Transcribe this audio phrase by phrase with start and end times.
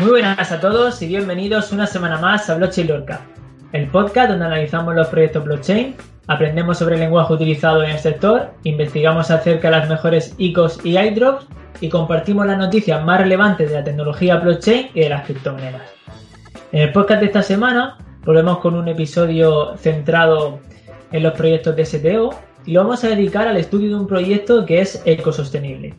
[0.00, 3.20] Muy buenas a todos y bienvenidos una semana más a Blockchain Lorca,
[3.74, 5.94] el podcast donde analizamos los proyectos blockchain,
[6.26, 10.96] aprendemos sobre el lenguaje utilizado en el sector, investigamos acerca de las mejores ICOs y
[10.96, 11.46] iDrops
[11.82, 15.82] y compartimos las noticias más relevantes de la tecnología blockchain y de las criptomonedas.
[16.72, 20.60] En el podcast de esta semana volvemos con un episodio centrado
[21.12, 22.30] en los proyectos de STO
[22.64, 25.94] y lo vamos a dedicar al estudio de un proyecto que es ecosostenible,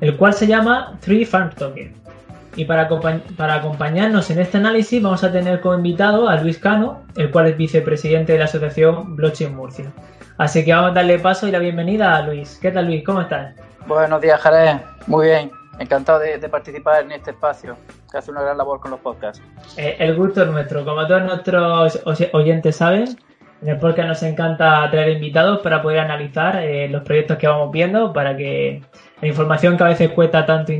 [0.00, 2.09] el cual se llama Three Farm Token.
[2.56, 2.88] Y para,
[3.36, 7.46] para acompañarnos en este análisis vamos a tener como invitado a Luis Cano, el cual
[7.46, 9.92] es vicepresidente de la asociación Blockchain Murcia.
[10.36, 12.58] Así que vamos a darle paso y la bienvenida a Luis.
[12.60, 13.04] ¿Qué tal Luis?
[13.04, 13.54] ¿Cómo estás?
[13.86, 14.80] Buenos días, Jared.
[15.06, 15.50] Muy bien.
[15.78, 17.76] Encantado de, participar en este espacio,
[18.10, 19.42] que hace una gran labor con los podcasts.
[19.76, 20.84] Eh, el gusto es nuestro.
[20.84, 22.00] Como todos nuestros
[22.32, 23.16] oyentes saben,
[23.62, 27.70] en el podcast nos encanta traer invitados para poder analizar eh, los proyectos que vamos
[27.70, 28.82] viendo, para que
[29.20, 30.72] la información que a veces cuesta tanto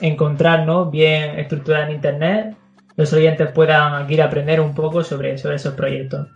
[0.00, 0.86] ¿no?
[0.86, 2.56] bien estructurada en Internet,
[2.96, 6.28] los oyentes puedan aquí aprender un poco sobre, sobre esos proyectos.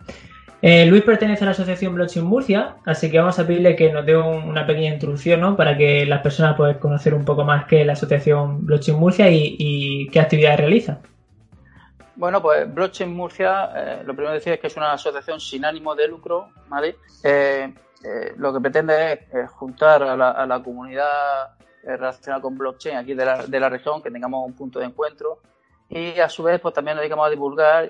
[0.65, 4.05] Eh, Luis pertenece a la Asociación Blockchain Murcia, así que vamos a pedirle que nos
[4.05, 5.57] dé una pequeña introducción ¿no?
[5.57, 9.29] para que las personas puedan conocer un poco más qué es la Asociación Blockchain Murcia
[9.29, 10.99] y, qué actividades realiza.
[12.15, 15.65] Bueno, pues Blockchain Murcia, eh, lo primero que decir es que es una asociación sin
[15.65, 16.95] ánimo de lucro, ¿vale?
[17.25, 17.73] Eh,
[18.37, 23.59] lo que pretende es juntar a la, comunidad relacionada con blockchain aquí de la, de
[23.59, 25.39] la, región, que tengamos un punto de encuentro.
[25.89, 27.89] Y a su vez pues también nos dedicamos a divulgar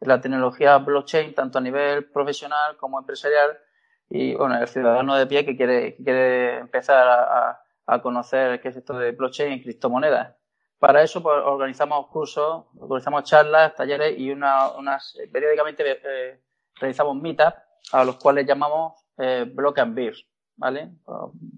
[0.00, 3.58] la tecnología blockchain tanto a nivel profesional como empresarial.
[4.08, 8.76] Y bueno, el ciudadano de pie que quiere, quiere empezar a, a, conocer qué es
[8.76, 10.34] esto de blockchain y criptomonedas.
[10.78, 16.40] Para eso pues, organizamos cursos, organizamos charlas, talleres y una, unas, periódicamente eh,
[16.76, 17.56] realizamos meetups
[17.92, 20.24] a los cuales llamamos eh, Block and Beers,
[20.58, 20.90] ¿vale?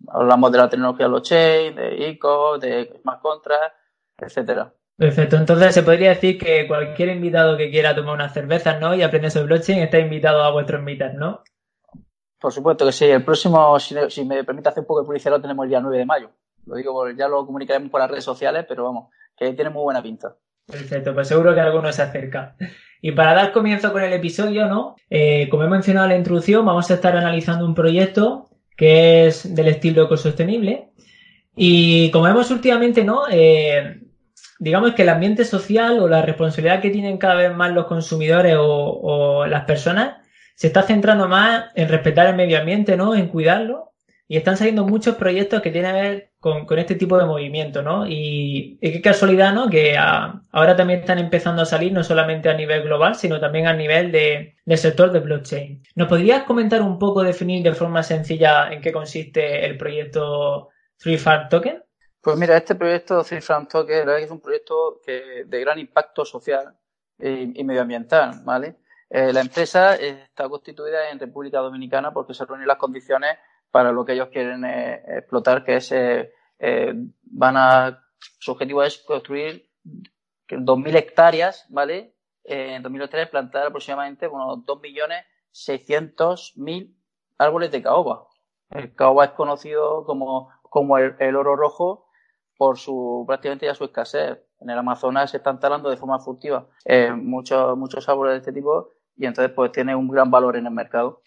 [0.08, 3.76] hablamos de la tecnología blockchain, de ICO, de smart contracts,
[4.18, 4.72] etcétera.
[4.96, 8.94] Perfecto, entonces se podría decir que cualquier invitado que quiera tomar unas cervezas, ¿no?
[8.94, 11.42] Y aprender sobre blockchain está invitado a vuestros meetups, ¿no?
[12.38, 13.06] Por supuesto que sí.
[13.06, 15.98] El próximo, si, me permite hacer un poco de publicidad, lo tenemos el día 9
[15.98, 16.30] de mayo.
[16.66, 20.02] Lo digo, ya lo comunicaremos por las redes sociales, pero vamos, que tiene muy buena
[20.02, 20.36] pinta.
[20.66, 22.56] Perfecto, pues seguro que alguno se acerca.
[23.00, 24.96] Y para dar comienzo con el episodio, ¿no?
[25.08, 28.50] Eh, como he mencionado en la introducción, vamos a estar analizando un proyecto
[28.80, 30.88] que es del estilo ecosostenible.
[31.54, 33.24] Y como vemos últimamente, ¿no?
[33.30, 34.00] Eh,
[34.58, 38.56] digamos que el ambiente social o la responsabilidad que tienen cada vez más los consumidores
[38.58, 43.14] o, las personas se está centrando más en respetar el medio ambiente, ¿no?
[43.14, 43.89] En cuidarlo.
[44.30, 48.06] Y están saliendo muchos proyectos que tienen que ver con, este tipo de movimiento, ¿no?
[48.06, 49.68] Y, qué casualidad, ¿no?
[49.68, 53.74] Que ahora también están empezando a salir no solamente a nivel global, sino también a
[53.74, 55.82] nivel de, del sector de blockchain.
[55.96, 61.18] ¿Nos podrías comentar un poco, definir de forma sencilla en qué consiste el proyecto Three
[61.18, 61.82] Farm Token?
[62.20, 66.72] Pues mira, este proyecto Cifran Token es un proyecto de gran impacto social
[67.18, 68.76] y, medioambiental, ¿vale?
[69.08, 73.36] Eh, la empresa está constituida en República Dominicana porque se reúnen las condiciones
[73.70, 76.32] para lo que ellos quieren eh, explotar, que es, eh,
[77.22, 78.04] van a,
[78.38, 79.70] su objetivo es construir
[80.48, 82.14] 2.000 hectáreas, ¿vale?
[82.44, 86.96] en 2003 plantar aproximadamente unos 2.600.000
[87.38, 88.26] árboles de caoba.
[88.70, 92.10] El caoba es conocido como, como el oro rojo
[92.60, 94.38] por su prácticamente ya su escasez.
[94.60, 98.52] En el Amazonas se están talando de forma furtiva eh, muchos, muchos árboles de este
[98.52, 101.22] tipo y entonces pues tiene un gran valor en el mercado.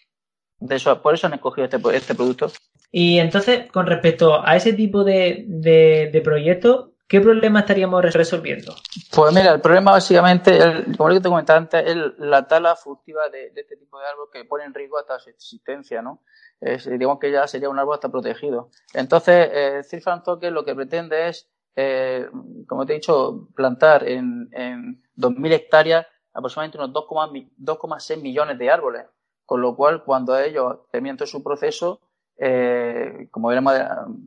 [0.58, 2.50] De eso, por eso han escogido este, este producto.
[2.90, 8.74] Y entonces, con respecto a ese tipo de, de, proyectos, ¿qué problema estaríamos resolviendo?
[9.10, 10.58] Pues mira, el problema básicamente,
[10.96, 14.44] como te comentaba antes, es la tala furtiva de, de, este tipo de árbol que
[14.44, 16.22] pone en riesgo hasta su existencia, ¿no?
[16.60, 18.70] digamos que ya sería un árbol hasta protegido.
[18.94, 22.26] Entonces, eh, Cifran Token lo que pretende es, eh,
[22.66, 29.06] como te he dicho, plantar en, en 2.000 hectáreas aproximadamente unos 2,6 millones de árboles.
[29.46, 32.00] Con lo cual, cuando ellos terminen su proceso,
[32.36, 33.74] eh, como veremos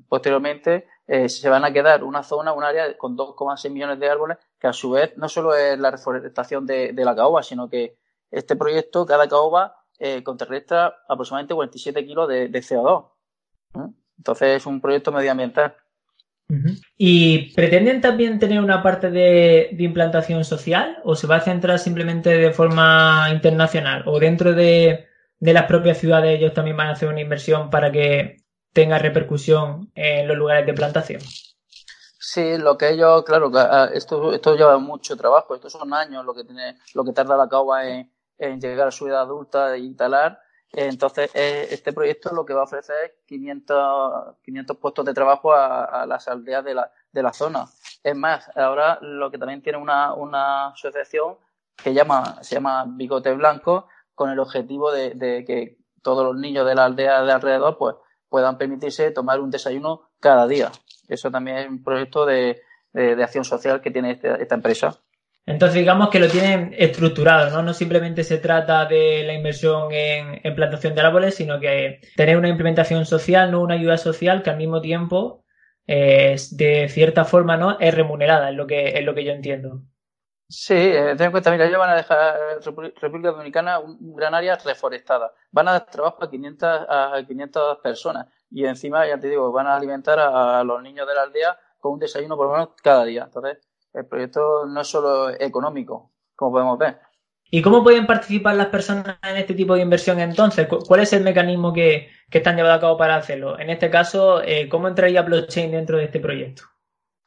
[0.07, 4.37] posteriormente, eh, se van a quedar una zona, un área con 2,6 millones de árboles,
[4.59, 7.97] que a su vez no solo es la reforestación de, de la caoba, sino que
[8.31, 13.09] este proyecto, cada caoba eh, contrarresta aproximadamente 47 kilos de, CO2.
[14.17, 15.75] Entonces es un proyecto medioambiental.
[16.97, 22.29] ¿Y pretenden también tener una parte de, implantación social o se va a centrar simplemente
[22.29, 25.07] de forma internacional o dentro de,
[25.39, 28.37] las propias ciudades ellos también van a hacer una inversión para que
[28.71, 31.21] tenga repercusión en los lugares de plantación?
[32.19, 33.51] Sí, lo que ellos, claro,
[33.93, 37.47] esto, esto lleva mucho trabajo, estos son años lo que tiene, lo que tarda la
[37.47, 40.39] CAUA en, en llegar a su edad adulta e instalar.
[40.73, 45.53] Entonces, eh, este proyecto lo que va a ofrecer es 500, 500 puestos de trabajo
[45.53, 47.65] a, las aldeas de la, de la zona.
[48.03, 51.37] Es más, ahora lo que también tiene una, una asociación
[51.75, 56.75] que llama, se llama Bigote Blanco, con el objetivo de, que todos los niños de
[56.75, 57.95] la aldea de alrededor pues
[58.29, 60.71] puedan permitirse tomar un desayuno cada día.
[61.07, 62.61] Eso también es un proyecto de,
[62.93, 64.99] de, acción social que tiene esta, esta, empresa.
[65.47, 67.63] Entonces, digamos que lo tienen estructurado, ¿no?
[67.63, 72.49] No simplemente se trata de la inversión en, plantación de árboles, sino que tener una
[72.49, 75.45] implementación social, no una ayuda social que al mismo tiempo,
[75.87, 77.79] eh, de cierta forma, ¿no?
[77.79, 79.83] Es remunerada, es lo que, es lo que yo entiendo.
[80.49, 82.61] Sí, eh, ten en cuenta, mira, ellos van a dejar
[83.01, 85.33] República Dominicana un gran área reforestada.
[85.51, 89.67] Van a dar trabajo a 500, a 500 personas y encima, ya te digo, van
[89.67, 93.03] a alimentar a, los niños de la aldea con un desayuno por lo menos cada
[93.03, 93.23] día.
[93.23, 93.66] Entonces,
[93.97, 96.99] el proyecto no es solo económico, como podemos ver.
[97.49, 100.67] ¿Y cómo pueden participar las personas en este tipo de inversión entonces?
[100.67, 103.57] ¿Cuál es el mecanismo que, que están llevando a cabo para hacerlo?
[103.57, 106.63] En este caso, eh, ¿cómo entraría blockchain dentro de este proyecto?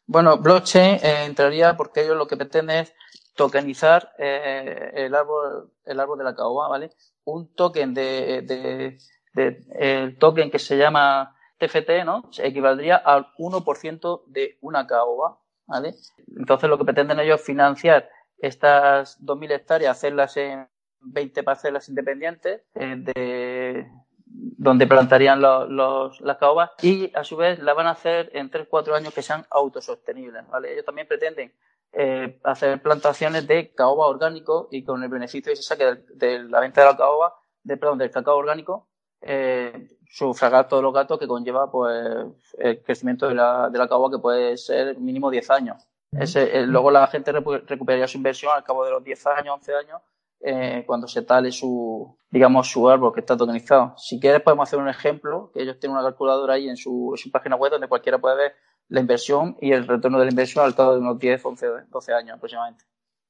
[0.07, 2.95] Bueno, blockchain eh, entraría porque ellos lo que pretenden es
[3.35, 6.91] tokenizar eh, el árbol el árbol de la caoba, ¿vale?
[7.25, 8.99] Un token de, de,
[9.33, 12.29] de, el token que se llama TFT, ¿no?
[12.31, 15.39] Se equivaldría al 1% de una caoba,
[15.71, 15.95] ¿vale?
[16.37, 20.69] Entonces lo que pretenden ellos es financiar estas 2.000 hectáreas, hacerlas en
[21.01, 23.87] 20 parcelas independientes eh, de
[24.27, 28.51] donde plantarían los, los, las caobas y a su vez la van a hacer en
[28.51, 30.73] 3-4 años que sean autosostenibles, ¿vale?
[30.73, 31.53] Ellos también pretenden
[31.93, 36.61] eh, hacer plantaciones de caoba orgánico y con el beneficio que se saque de, la
[36.61, 38.90] venta de la caoba, de, perdón, del cacao orgánico,
[39.23, 42.25] eh, sufragar todos los gastos que conlleva pues
[42.59, 45.87] el crecimiento de la, de la caoba que puede ser mínimo 10 años.
[46.13, 49.75] Ese, eh, luego la gente recuperaría su inversión al cabo de los 10 años, 11
[49.75, 50.03] años,
[50.41, 53.95] eh, cuando se tale su, digamos, su árbol que está tokenizado.
[53.97, 57.19] Si quieres podemos hacer un ejemplo, que ellos tienen una calculadora ahí en su, en
[57.19, 58.55] su página web donde cualquiera puede ver
[58.89, 62.13] la inversión y el retorno de la inversión al cabo de unos 10, 11, 12
[62.13, 62.85] años aproximadamente.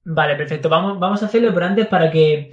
[0.04, 0.70] Vale, perfecto.
[0.70, 2.50] Vamos, vamos a hacerlo, pero antes para que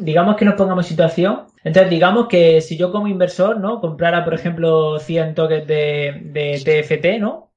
[0.00, 1.46] digamos que nos pongamos situación.
[1.62, 3.80] Entonces, digamos que si yo como inversor, ¿no?
[3.80, 7.52] Comprara, por ejemplo, 100 toques de, de TFT, ¿no?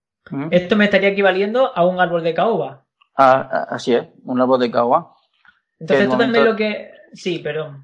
[0.51, 2.85] Esto me estaría equivaliendo a un árbol de caoba.
[3.15, 5.13] Ah, ah, así es, un árbol de caoba.
[5.79, 6.91] Entonces, esto también lo que...
[7.13, 7.83] Sí, pero...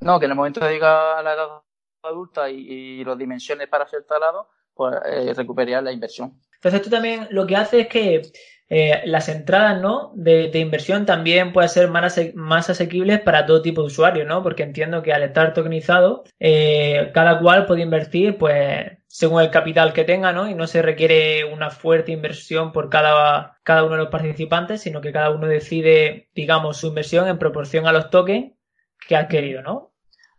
[0.00, 1.48] No, que en el momento de llegar a la edad
[2.02, 6.38] adulta y, y las dimensiones para ser talado, pues eh, recuperaría la inversión.
[6.56, 8.22] Entonces esto también lo que hace es que
[8.76, 10.10] eh, las entradas ¿no?
[10.16, 14.42] de, inversión también pueden ser más, más, asequibles para todo tipo de usuarios, ¿no?
[14.42, 19.92] Porque entiendo que al estar tokenizado, eh, cada cual puede invertir pues según el capital
[19.92, 20.48] que tenga, ¿no?
[20.48, 25.00] Y no se requiere una fuerte inversión por cada, cada uno de los participantes, sino
[25.00, 28.54] que cada uno decide, digamos, su inversión en proporción a los tokens
[29.06, 29.92] que ha querido, ¿no?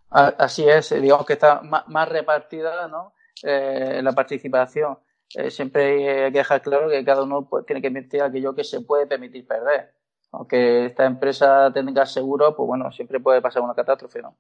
[0.10, 3.14] Así es, digamos que está más, repartida, ¿no?
[3.44, 4.98] Eh, la participación
[5.34, 8.64] eh, siempre hay que dejar claro que cada uno pues, tiene que invertir aquello que
[8.64, 9.94] se puede permitir perder.
[10.32, 14.38] Aunque esta empresa tenga seguro, pues bueno, siempre puede pasar una catástrofe, ¿no?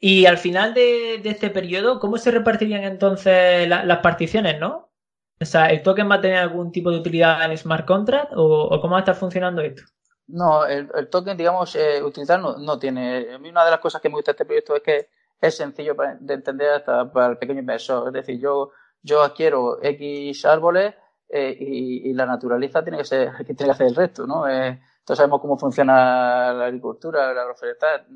[0.00, 4.90] Y al final de, este periodo, ¿cómo se repartirían entonces las particiones, no?
[5.40, 8.80] O sea, ¿el token va a tener algún tipo de utilidad en smart contract o,
[8.80, 9.82] cómo va a estar funcionando esto?
[10.26, 13.34] No, el, token, digamos, eh, utilizar no, no, tiene.
[13.34, 15.08] A mí una de las cosas que me gusta de este proyecto es que
[15.40, 18.08] es sencillo de entender hasta para el pequeño inversor.
[18.08, 18.70] Es decir, yo
[19.04, 20.94] yo adquiero X árboles
[21.28, 24.48] eh, y, la naturaleza tiene que ser que tiene que hacer el resto, ¿no?
[24.48, 28.06] Eh, todos sabemos cómo funciona la agricultura, la agroforestal.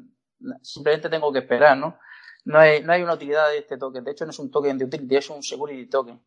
[0.62, 1.98] Simplemente tengo que esperar, ¿no?
[2.46, 4.02] No hay, no hay una utilidad de este token.
[4.02, 6.20] De hecho, no es un token de utility, es un security token.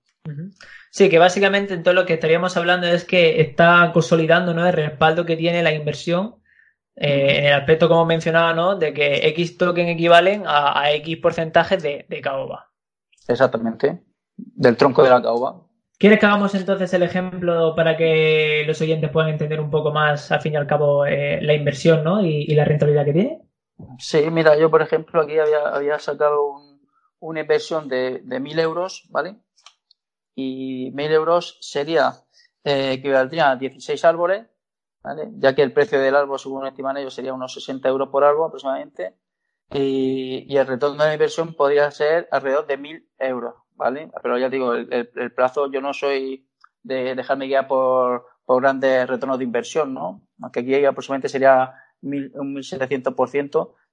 [0.92, 4.68] Sí, que básicamente en todo lo que estaríamos hablando es que está consolidando ¿no?
[4.68, 6.36] el respaldo que tiene la inversión
[6.96, 8.76] eh, en el aspecto, como mencionaba, ¿no?
[8.76, 12.72] de que X token equivalen a, X porcentajes de, de caoba.
[13.28, 14.11] Exactamente
[14.56, 15.62] del tronco de la caoba.
[15.98, 20.32] ¿Quieres que hagamos entonces el ejemplo para que los oyentes puedan entender un poco más,
[20.32, 22.26] al fin y al cabo, eh, la inversión ¿no?
[22.26, 23.42] y, la rentabilidad que tiene?
[24.00, 26.56] Sí, mira, yo por ejemplo aquí había, había sacado
[27.20, 29.38] una inversión de, de 1.000 euros, ¿vale?
[30.34, 32.14] Y 1.000 euros sería,
[32.64, 34.48] eh, equivaldría a 16 árboles,
[35.04, 35.30] ¿vale?
[35.34, 38.48] Ya que el precio del árbol, según estiman ellos, sería unos 60 euros por árbol
[38.48, 39.18] aproximadamente.
[39.74, 44.12] Y, y el retorno de inversión podría ser alrededor de 1.000 euros, ¿vale?
[44.22, 46.46] Pero ya digo, el, plazo, yo no soy
[46.84, 50.22] de dejarme guiar por, por grandes retornos de inversión, ¿no?
[50.42, 53.16] Aunque aquí aproximadamente sería mil, un 1700%,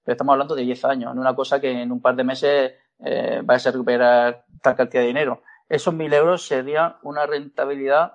[0.02, 2.73] pero estamos hablando de 10 años, en una cosa que en un par de meses
[3.04, 5.42] eh, va a recuperar tal cantidad de dinero.
[5.68, 8.14] Esos 1.000 euros serían una rentabilidad,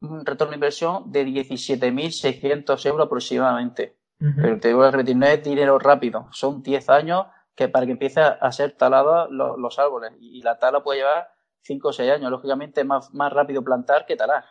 [0.00, 3.96] un retorno de inversión de 17.600 euros aproximadamente.
[4.18, 7.92] Pero te digo a repetir, no es dinero rápido, son 10 años que para que
[7.92, 10.12] empiece a ser talados los, árboles.
[10.20, 11.28] Y la tala puede llevar
[11.62, 12.30] 5 o 6 años.
[12.30, 14.44] Lógicamente es más, más rápido plantar que talar.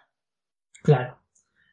[0.84, 1.18] Claro.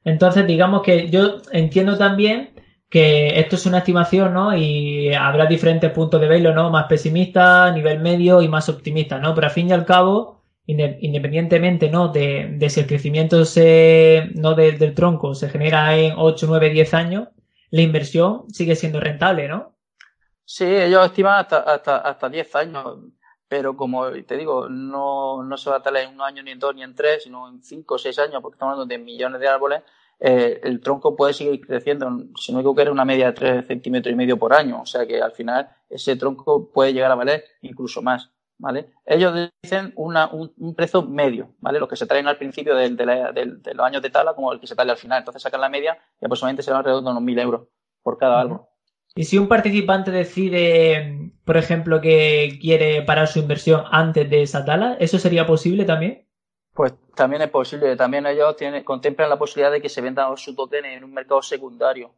[0.04, 2.54] Entonces, digamos que yo entiendo también
[2.90, 4.54] que esto es una estimación, ¿no?
[4.54, 6.68] Y habrá diferentes puntos de verlo, ¿no?
[6.70, 9.34] Más pesimista, nivel medio y más optimista, ¿no?
[9.34, 12.08] Pero al fin y al cabo, independientemente, ¿no?
[12.08, 14.54] De, si el crecimiento se, ¿no?
[14.54, 17.28] del tronco se genera en 8, 9, 10 años,
[17.72, 19.74] la inversión sigue siendo rentable, ¿no?
[20.44, 22.98] Sí, ellos estiman hasta, hasta, hasta 10 años,
[23.48, 26.58] pero como te digo, no, no se va a talar en un año, ni en
[26.58, 29.40] dos, ni en tres, sino en cinco o seis años, porque estamos hablando de millones
[29.40, 29.82] de árboles,
[30.20, 33.66] eh, el tronco puede seguir creciendo, si no me equivoco, era una media de 3
[33.66, 34.82] centímetros y medio por año.
[34.82, 38.30] O sea que al final ese tronco puede llegar a valer incluso más.
[38.62, 38.90] ¿Vale?
[39.04, 41.80] Ellos dicen una, un, precio medio, ¿vale?
[41.80, 44.76] Los que se traen al principio de, los años de tala como el que se
[44.76, 45.18] tala al final.
[45.18, 47.62] Entonces sacan la media y aproximadamente será alrededor de unos 1.000 euros
[48.04, 48.60] por cada árbol.
[49.16, 54.64] Y si un participante decide, por ejemplo, que quiere parar su inversión antes de esa
[54.64, 56.28] tala, ¿eso sería posible también?
[56.72, 57.96] Pues también es posible.
[57.96, 61.42] También ellos tienen, contemplan la posibilidad de que se vendan su token en un mercado
[61.42, 62.14] secundario.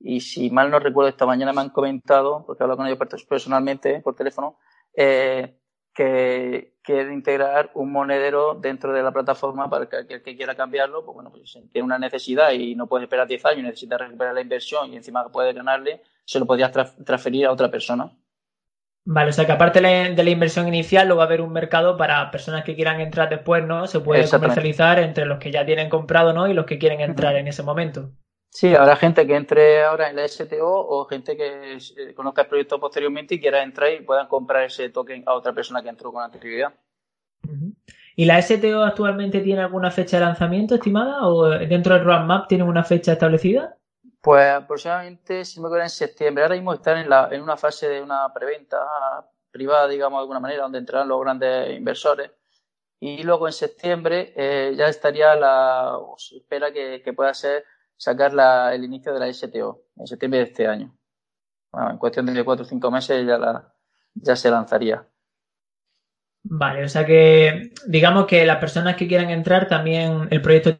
[0.00, 2.98] Y si mal no recuerdo, esta mañana me han comentado, porque he hablado con ellos
[3.28, 4.58] personalmente por teléfono,
[4.96, 5.56] eh,
[5.94, 11.04] que quiere integrar un monedero dentro de la plataforma para que el que quiera cambiarlo,
[11.04, 14.40] pues bueno, pues tiene una necesidad y no puede esperar 10 años, necesita recuperar la
[14.40, 18.10] inversión y encima puede ganarle, se lo podría transferir a otra persona.
[19.06, 21.96] Vale, o sea que aparte de la inversión inicial, luego va a haber un mercado
[21.96, 23.86] para personas que quieran entrar después, ¿no?
[23.86, 26.48] Se puede comercializar entre los que ya tienen comprado, ¿no?
[26.48, 28.12] Y los que quieren entrar en ese momento.
[28.54, 32.48] Sí, habrá gente que entre ahora en la STO o gente que eh, conozca el
[32.48, 36.12] proyecto posteriormente y quiera entrar y puedan comprar ese token a otra persona que entró
[36.12, 36.72] con anterioridad.
[38.14, 42.62] ¿Y la STO actualmente tiene alguna fecha de lanzamiento estimada o dentro del roadmap tiene
[42.62, 43.76] una fecha establecida?
[44.20, 46.44] Pues aproximadamente, si me acuerdo, en septiembre.
[46.44, 48.78] Ahora mismo están en, la, en una fase de una preventa
[49.50, 52.30] privada, digamos, de alguna manera, donde entrarán los grandes inversores.
[53.00, 57.64] Y luego en septiembre eh, ya estaría la, o se espera que, pueda ser
[57.96, 60.96] sacar la, el inicio de la STO, en septiembre de este año.
[61.72, 63.74] Bueno, en cuestión de cuatro o cinco meses ya, la,
[64.14, 65.06] ya se lanzaría.
[66.46, 70.78] Vale, o sea que digamos que las personas que quieran entrar también el proyecto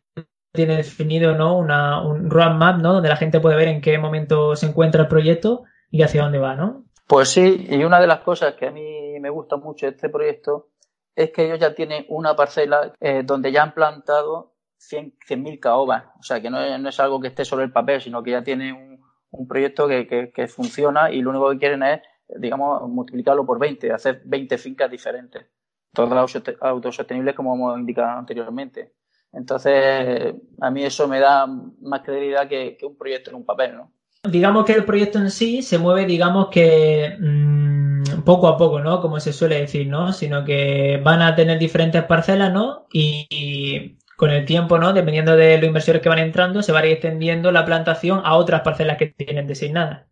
[0.53, 1.57] tiene definido ¿no?
[1.59, 2.93] Una, un roadmap ¿no?
[2.93, 6.39] donde la gente puede ver en qué momento se encuentra el proyecto y hacia dónde
[6.39, 6.85] va, ¿no?
[7.07, 10.09] Pues sí, y una de las cosas que a mí me gusta mucho de este
[10.09, 10.71] proyecto
[11.15, 14.54] es que ellos ya tienen una parcela eh, donde ya han plantado
[14.91, 16.05] 100.000 100 caobas.
[16.19, 19.01] O sea, que no es, algo que esté sobre el papel, sino que ya tienen
[19.31, 22.01] un, proyecto que, funciona y lo único que quieren es,
[22.39, 25.47] digamos, multiplicarlo por 20, hacer 20 fincas diferentes.
[25.93, 28.93] Todas autosostenibles como hemos indicado anteriormente.
[29.35, 33.93] Entonces, a mí eso me da más credibilidad que, un proyecto en un papel, ¿no?
[34.23, 39.01] Digamos que el proyecto en sí se mueve, digamos que mm, poco a poco, ¿no?
[39.01, 40.13] Como se suele decir, ¿no?
[40.13, 42.87] Sino que van a tener diferentes parcelas, ¿no?
[42.93, 44.93] Y, con el tiempo, ¿no?
[44.93, 48.37] Dependiendo de los inversores que van entrando, se va a ir extendiendo la plantación a
[48.37, 50.07] otras parcelas que tienen designadas.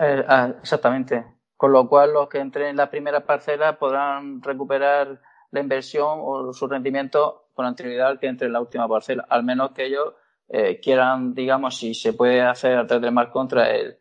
[0.00, 1.24] Eh, ah, exactamente.
[1.56, 6.52] Con lo cual, los que entren en la primera parcela podrán recuperar la inversión o
[6.52, 10.14] su rendimiento con anterioridad que entre en la última parcela, al menos que ellos
[10.48, 13.98] eh, quieran, digamos, si se puede hacer a través del mar contra el,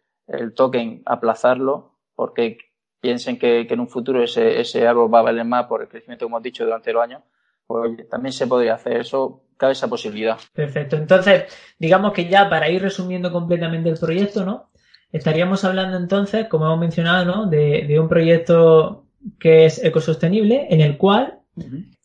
[0.56, 2.58] token, aplazarlo, porque
[3.02, 6.26] piensen que, en un futuro ese, ese árbol va a valer más por el crecimiento
[6.26, 7.22] que hemos dicho durante los años,
[7.72, 10.38] pues también se podría hacer eso, cabe esa posibilidad.
[10.54, 10.98] Perfecto.
[10.98, 11.46] Entonces,
[11.80, 14.72] digamos que ya para ir resumiendo completamente el proyecto, ¿no?
[15.12, 17.46] Estaríamos hablando entonces, como hemos mencionado, ¿no?
[17.48, 19.06] De, de un proyecto
[19.40, 21.40] que es ecosostenible, en el cual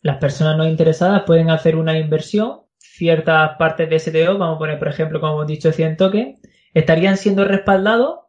[0.01, 4.79] las personas no interesadas pueden hacer una inversión, ciertas partes de STO, vamos a poner
[4.79, 6.41] por ejemplo, como hemos dicho, 100 tokens,
[6.73, 8.19] estarían siendo respaldados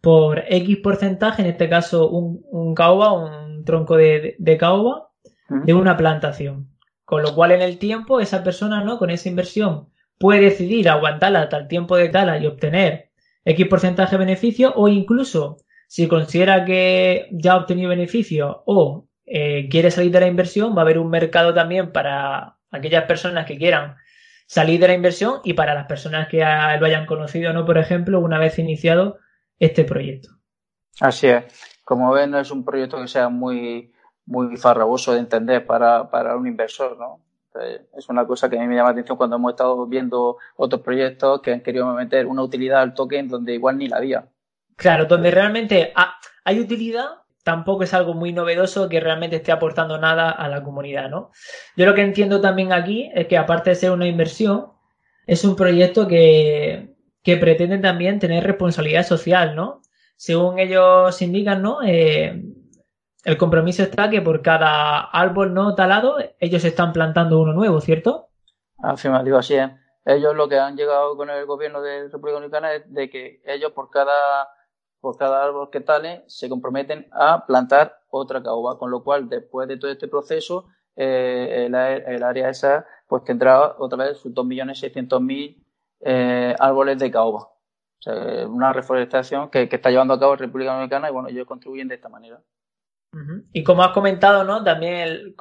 [0.00, 5.10] por X porcentaje, en este caso un, un caoba, un tronco de, de caoba,
[5.48, 6.67] de una plantación.
[7.08, 8.98] Con lo cual en el tiempo esa persona, ¿no?
[8.98, 9.88] Con esa inversión
[10.18, 13.12] puede decidir aguantarla hasta el tiempo de tala y obtener
[13.46, 19.70] X porcentaje de beneficio o incluso si considera que ya ha obtenido beneficio o eh,
[19.70, 23.56] quiere salir de la inversión, va a haber un mercado también para aquellas personas que
[23.56, 23.96] quieran
[24.46, 27.64] salir de la inversión y para las personas que lo hayan conocido, ¿no?
[27.64, 29.16] Por ejemplo, una vez iniciado
[29.58, 30.28] este proyecto.
[31.00, 31.44] Así es.
[31.86, 33.94] Como ven, no es un proyecto que sea muy,
[34.28, 37.24] muy farragoso de entender para, para un inversor, ¿no?
[37.96, 40.82] Es una cosa que a mí me llama la atención cuando hemos estado viendo otros
[40.82, 44.28] proyectos que han querido meter una utilidad al token donde igual ni la había.
[44.76, 45.92] Claro, donde realmente
[46.44, 47.06] hay utilidad,
[47.42, 51.30] tampoco es algo muy novedoso que realmente esté aportando nada a la comunidad, ¿no?
[51.74, 54.66] Yo lo que entiendo también aquí es que aparte de ser una inversión,
[55.26, 59.80] es un proyecto que, que pretende también tener responsabilidad social, ¿no?
[60.16, 61.78] Según ellos indican, ¿no?
[61.82, 62.40] Eh,
[63.24, 68.28] el compromiso está que por cada árbol no talado, ellos están plantando uno nuevo, ¿cierto?
[68.78, 69.70] Afirmativo, así es.
[70.04, 73.72] ellos lo que han llegado con el gobierno de República Dominicana es de que ellos
[73.72, 74.48] por cada
[75.00, 79.68] por cada árbol que talen se comprometen a plantar otra caoba, con lo cual después
[79.68, 85.64] de todo este proceso eh, el, el, área esa pues tendrá otra vez sus 2.600.000
[86.00, 87.40] eh, árboles de caoba.
[87.40, 91.46] O sea, una reforestación que, que, está llevando a cabo República Dominicana y bueno, ellos
[91.46, 92.40] contribuyen de esta manera.
[93.52, 94.62] Y como has comentado, ¿no?
[94.62, 95.34] También, el,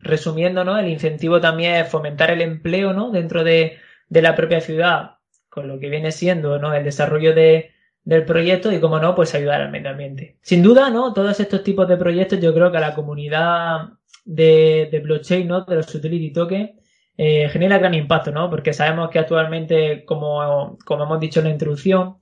[0.00, 0.78] resumiendo, ¿no?
[0.78, 3.10] El incentivo también es fomentar el empleo, ¿no?
[3.10, 5.16] Dentro de, de la propia ciudad,
[5.48, 6.74] con lo que viene siendo, ¿no?
[6.74, 7.70] El desarrollo de,
[8.04, 10.38] del proyecto y, como no, pues ayudar al medio ambiente.
[10.42, 11.12] Sin duda, ¿no?
[11.12, 13.90] Todos estos tipos de proyectos yo creo que a la comunidad
[14.24, 15.64] de, de blockchain, ¿no?
[15.64, 16.70] De los utility tokens,
[17.16, 18.48] eh, genera gran impacto, ¿no?
[18.50, 22.16] Porque sabemos que actualmente, como, como hemos dicho en la introducción,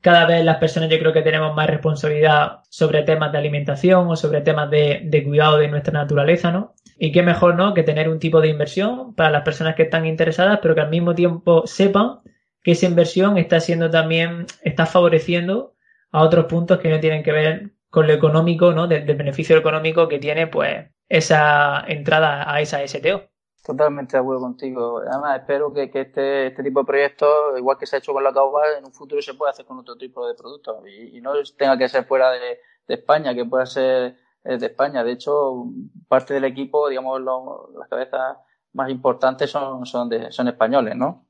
[0.00, 4.16] cada vez las personas yo creo que tenemos más responsabilidad sobre temas de alimentación o
[4.16, 6.74] sobre temas de, cuidado de nuestra naturaleza, ¿no?
[6.98, 7.74] Y qué mejor, ¿no?
[7.74, 10.90] Que tener un tipo de inversión para las personas que están interesadas, pero que al
[10.90, 12.20] mismo tiempo sepan
[12.62, 15.74] que esa inversión está siendo también, está favoreciendo
[16.12, 18.86] a otros puntos que no tienen que ver con lo económico, ¿no?
[18.86, 23.28] Del beneficio económico que tiene, pues, esa entrada a esa STO.
[23.64, 25.02] Totalmente de acuerdo contigo.
[25.06, 28.24] Además, espero que, que este, este, tipo de proyectos, igual que se ha hecho con
[28.24, 31.32] la caoba, en un futuro se pueda hacer con otro tipo de productos y, no
[31.56, 35.04] tenga que ser fuera de, España, que pueda ser eh, de España.
[35.04, 35.66] De hecho,
[36.08, 38.38] parte del equipo, digamos, lo, las cabezas
[38.72, 41.26] más importantes son, son, son españoles, ¿no?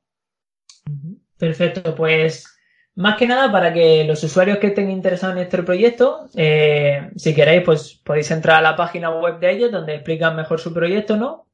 [1.37, 2.45] Perfecto, pues
[2.95, 7.33] más que nada para que los usuarios que estén interesados en este proyecto, eh, si
[7.33, 11.17] queréis, pues podéis entrar a la página web de ellos donde explican mejor su proyecto,
[11.17, 11.47] ¿no?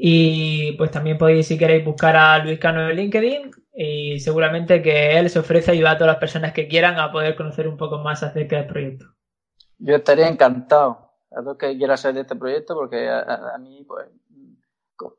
[0.00, 5.18] Y pues también podéis, si queréis, buscar a Luis Cano en LinkedIn y seguramente que
[5.18, 7.76] él se ofrece a ayudar a todas las personas que quieran a poder conocer un
[7.76, 9.06] poco más acerca del proyecto.
[9.78, 13.58] Yo estaría encantado a los que quieran saber de este proyecto porque a, a, a
[13.58, 14.06] mí pues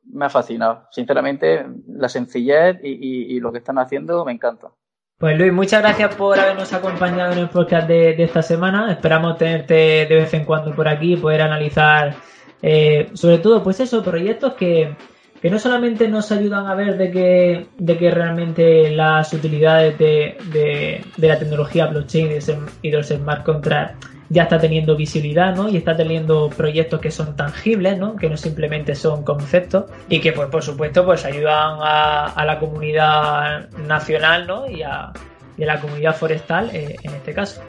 [0.03, 0.87] me ha fascinado.
[0.91, 4.69] Sinceramente, la sencillez y, y, y, lo que están haciendo me encanta.
[5.17, 8.91] Pues Luis, muchas gracias por habernos acompañado en el podcast de, de esta semana.
[8.91, 12.15] Esperamos tenerte de vez en cuando por aquí y poder analizar,
[12.61, 14.95] eh, sobre todo, pues eso, proyectos que,
[15.41, 20.37] que no solamente nos ayudan a ver de que, de que realmente las utilidades de,
[20.51, 22.39] de, la tecnología blockchain
[22.81, 25.69] y de los smart contracts ya está teniendo visibilidad, ¿no?
[25.69, 28.15] Y está teniendo proyectos que son tangibles, ¿no?
[28.15, 32.59] Que no simplemente son conceptos y que, pues, por supuesto, pues ayudan a, a la
[32.59, 34.69] comunidad nacional, ¿no?
[34.69, 35.11] Y a,
[35.59, 37.61] y a la comunidad forestal eh, en este caso.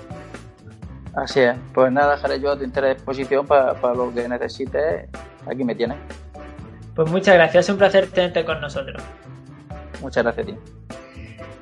[1.14, 1.54] Así es.
[1.74, 5.08] Pues nada, dejaré yo a tu disposición para, para lo que necesites.
[5.46, 5.98] Aquí me tienes.
[6.94, 9.02] Pues muchas gracias, es un placer tenerte con nosotros.
[10.00, 10.56] Muchas gracias a ti.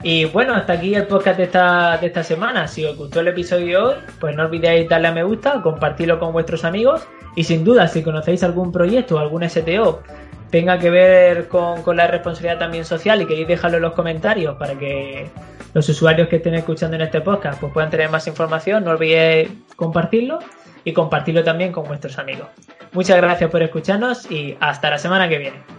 [0.03, 2.69] Y bueno, hasta aquí el podcast de esta, de esta semana.
[2.69, 6.21] Si os gustó el episodio de hoy, pues no olvidéis darle a me gusta, compartirlo
[6.21, 10.03] con vuestros amigos y sin duda, si conocéis algún proyecto o algún STO
[10.51, 14.57] tenga que ver con, con, la responsabilidad también social y queréis dejarlo en los comentarios
[14.57, 15.31] para que
[15.79, 19.49] los usuarios que estén escuchando en este podcast pues puedan tener más información, no olvidéis
[19.77, 20.41] compartirlo
[20.83, 22.49] y compartirlo también con vuestros amigos.
[22.91, 25.78] Muchas gracias por escucharnos y hasta la semana que viene.